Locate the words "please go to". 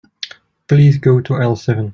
0.67-1.35